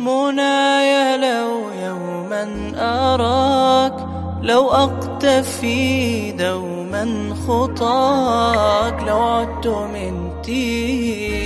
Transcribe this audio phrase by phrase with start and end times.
[0.00, 4.06] منايا لو يوما أراك
[4.42, 11.45] لو أقتفي دوما خطاك لو عدت من تي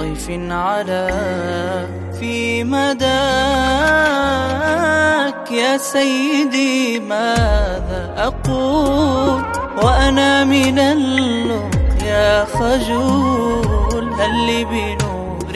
[0.00, 1.08] طيف على
[2.20, 3.10] في مداك.
[5.50, 9.42] يا سيدي ماذا أقول؟
[9.82, 14.12] وأنا من اللقيا خجول.
[14.20, 15.52] هل لي بنور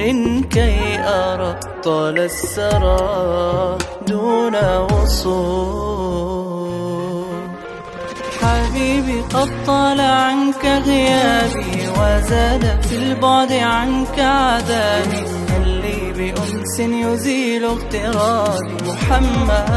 [0.50, 4.56] كي أرى طال السرى دون
[4.92, 6.24] وصول؟
[8.40, 11.73] حبيبي قد طال عنك غيابي
[12.04, 19.70] وزاد في البعد عنك عذابي هل لي بأنس يزيل اغترابي محمد.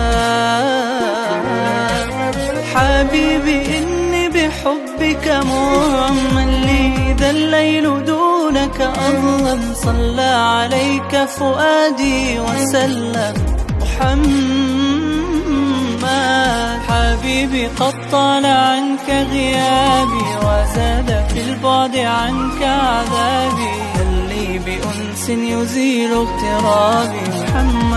[2.75, 7.15] حبيبي إني بحبك مؤمن لي.
[7.19, 9.73] ذا الليل دونك أظلم.
[9.73, 13.33] صلى عليك فؤادي وسلم.
[13.81, 14.76] محمد.
[17.07, 23.81] حبيبي قد طال عنك غيابي وزاد في البعد عنك عذابي.
[23.95, 27.21] هل لي بأنس يزيل اغترابي.
[27.29, 27.87] محمد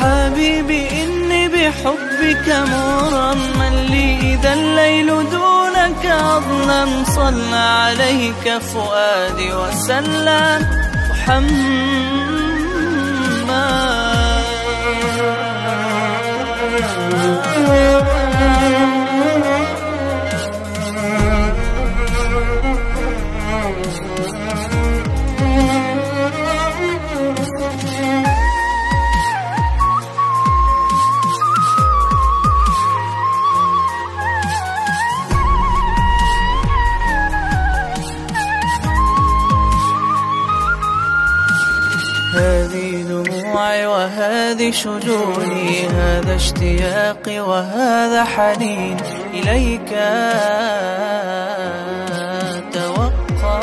[0.00, 7.04] حبيبي إني بحبك مرمى لي إذا الليل دونك أظلم.
[7.04, 10.66] صلى عليك فؤادي وسلم.
[11.10, 12.17] محمد
[44.58, 48.96] وهذه شجوني هذا اشتياقي وهذا حنين.
[49.34, 49.90] إليك
[52.72, 53.60] توقع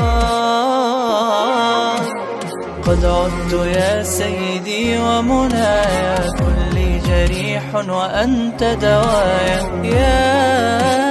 [2.88, 6.76] قد عدت يا سيدي ومنايا كل
[7.08, 9.60] جريح وأنت دوايا.
[9.84, 11.05] يا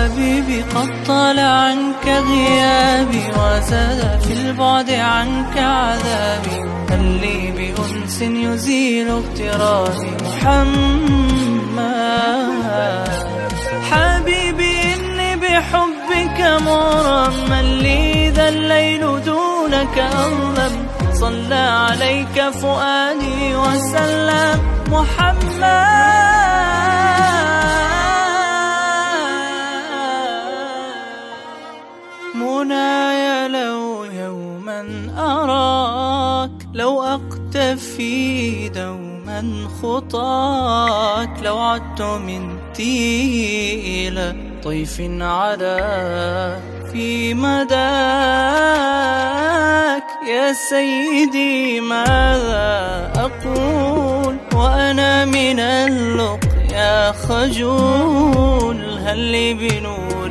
[0.00, 6.70] حبيبي قد طال عنك غيابي وزاد في البعد عنك عذابي.
[6.90, 10.10] هل لي بأنس يزيل اغترابي.
[10.24, 11.80] محمد
[13.90, 24.58] حبيبي إني بحبك مرمى لي ذا الليل دونك أظلم صلى عليك فؤادي وسلم.
[24.88, 25.99] محمد.
[32.34, 45.78] منايا لو يوما أراك لو أقتفي دوما خطاك لو عدت من تي إلى طيف على
[46.92, 47.70] في مداك.
[50.28, 55.60] يا سيدي ماذا أقول؟ وأنا من
[57.12, 60.28] خجول هل لي بنور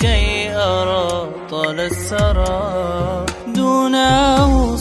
[0.00, 3.94] كي أرى طال السرى دون
[4.42, 4.71] وصول